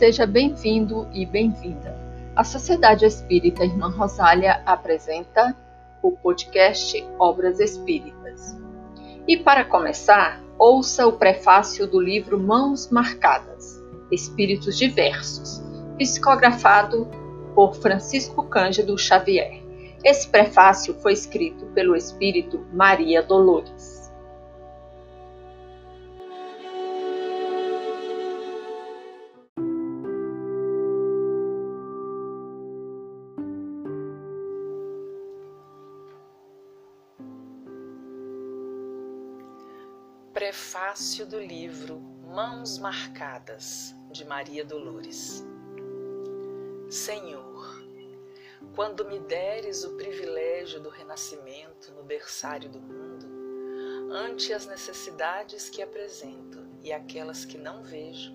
[0.00, 1.94] Seja bem-vindo e bem-vinda.
[2.34, 5.54] A Sociedade Espírita Irmã Rosália apresenta
[6.02, 8.56] o podcast Obras Espíritas.
[9.28, 13.78] E para começar, ouça o prefácio do livro Mãos Marcadas
[14.10, 15.62] Espíritos Diversos,
[15.98, 17.06] psicografado
[17.54, 19.62] por Francisco Cândido Xavier.
[20.02, 23.99] Esse prefácio foi escrito pelo espírito Maria Dolores.
[40.40, 42.00] Prefácio do livro
[42.34, 45.44] Mãos Marcadas, de Maria Dolores.
[46.88, 47.84] Senhor,
[48.74, 53.26] quando me deres o privilégio do renascimento no berçário do mundo,
[54.10, 58.32] ante as necessidades que apresento e aquelas que não vejo,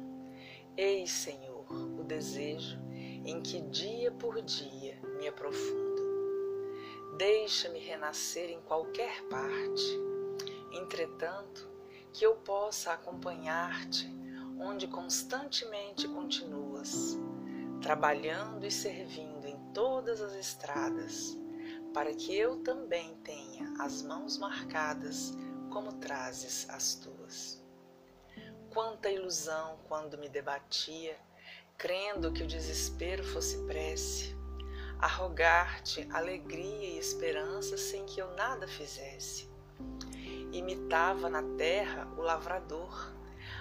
[0.77, 1.65] eis, Senhor,
[1.99, 2.77] o desejo
[3.25, 6.03] em que dia por dia me aprofundo.
[7.17, 10.05] Deixa-me renascer em qualquer parte.
[10.71, 11.54] Entretanto,
[12.15, 14.09] que eu possa acompanhar-te
[14.57, 17.19] onde constantemente continuas,
[17.81, 21.37] trabalhando e servindo em todas as estradas,
[21.93, 25.33] para que eu também tenha as mãos marcadas
[25.69, 27.61] como trazes as tuas.
[28.73, 31.19] Quanta ilusão quando me debatia,
[31.77, 34.33] crendo que o desespero fosse prece,
[34.99, 39.53] arrogar-te alegria e esperança sem que eu nada fizesse
[40.57, 43.13] imitava na terra o lavrador,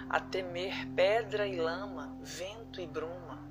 [0.09, 3.43] a temer pedra e lama, vento e bruma,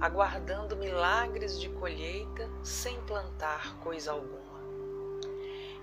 [0.00, 4.58] aguardando milagres de colheita sem plantar coisa alguma.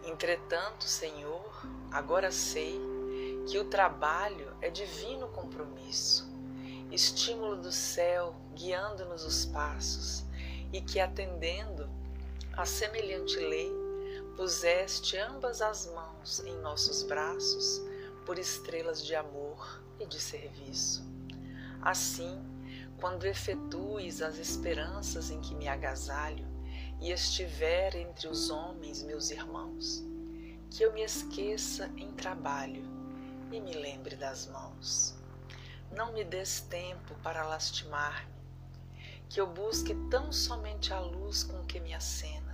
[0.03, 2.79] Entretanto, Senhor, agora sei
[3.47, 6.31] que o trabalho é divino compromisso,
[6.91, 10.23] estímulo do céu guiando-nos os passos,
[10.71, 11.89] e que atendendo
[12.55, 13.84] a semelhante lei,
[14.35, 17.81] puseste ambas as mãos em nossos braços
[18.25, 21.05] por estrelas de amor e de serviço.
[21.81, 22.43] Assim,
[22.99, 26.45] quando efetues as esperanças em que me agasalho
[26.99, 30.03] e estiver entre os homens meus irmãos,
[30.69, 32.83] que eu me esqueça em trabalho
[33.51, 35.15] e me lembre das mãos.
[35.91, 38.33] Não me des tempo para lastimar-me,
[39.29, 42.44] que eu busque tão somente a luz com que me acenas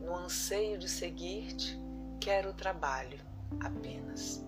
[0.00, 1.80] no anseio de seguir-te,
[2.20, 3.20] quero o trabalho
[3.60, 4.44] apenas.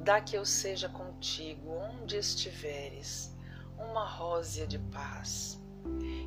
[0.00, 3.34] Dá que eu seja contigo onde estiveres,
[3.78, 5.60] uma rósea de paz.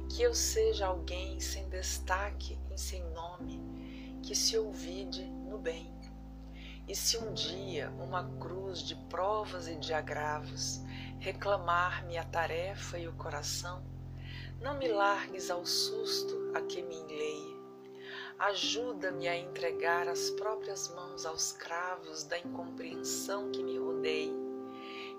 [0.10, 3.62] Que eu seja alguém sem destaque e sem nome,
[4.24, 5.98] que se ouvide no bem.
[6.88, 10.82] E se um dia uma cruz de provas e de agravos
[11.20, 13.84] reclamar-me a tarefa e o coração,
[14.62, 17.57] não me largues ao susto a que me enleie,
[18.40, 24.32] Ajuda-me a entregar as próprias mãos aos cravos da incompreensão que me rodeia,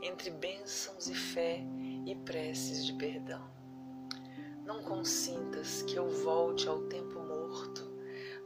[0.00, 1.64] entre bênçãos e fé
[2.06, 3.42] e preces de perdão.
[4.64, 7.90] Não consintas que eu volte ao tempo morto,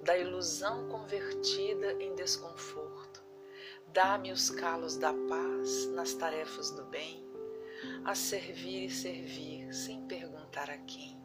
[0.03, 3.22] da ilusão convertida em desconforto.
[3.93, 7.22] Dá-me os calos da paz nas tarefas do bem,
[8.06, 11.21] a servir e servir sem perguntar a quem.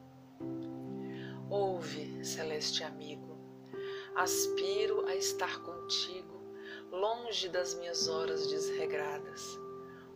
[1.49, 3.36] Ouve, celeste amigo
[4.17, 6.41] Aspiro a estar contigo,
[6.91, 9.59] longe das minhas horas desregradas,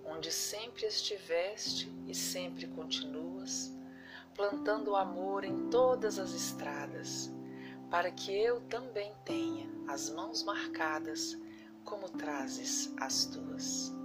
[0.03, 3.72] onde sempre estiveste e sempre continuas,
[4.34, 7.31] plantando amor em todas as estradas,
[7.91, 11.38] para que eu também tenha as mãos marcadas
[11.85, 14.00] como trazes as tuas.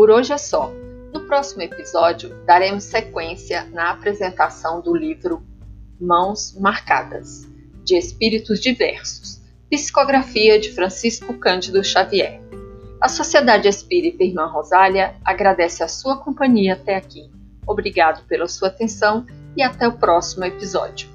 [0.00, 0.72] Por hoje é só.
[1.12, 5.42] No próximo episódio, daremos sequência na apresentação do livro
[6.00, 7.46] Mãos Marcadas,
[7.84, 12.40] de Espíritos Diversos, psicografia de Francisco Cândido Xavier.
[12.98, 17.30] A Sociedade Espírita Irmã Rosália agradece a sua companhia até aqui.
[17.66, 21.10] Obrigado pela sua atenção e até o próximo episódio.